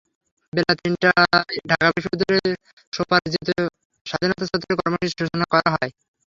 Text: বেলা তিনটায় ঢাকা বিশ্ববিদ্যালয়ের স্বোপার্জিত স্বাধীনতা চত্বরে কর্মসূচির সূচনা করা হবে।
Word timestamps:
বেলা 0.53 0.73
তিনটায় 0.79 1.13
ঢাকা 1.69 1.87
বিশ্ববিদ্যালয়ের 1.95 2.53
স্বোপার্জিত 2.93 3.49
স্বাধীনতা 4.05 4.43
চত্বরে 4.45 4.75
কর্মসূচির 4.79 5.17
সূচনা 5.19 5.45
করা 5.53 5.67
হবে। 5.73 5.87